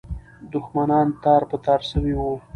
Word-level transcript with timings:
دښمنان 0.53 1.07
تار 1.23 1.41
په 1.49 1.57
تار 1.65 1.81
سوي 1.91 2.13
وو. 2.17 2.33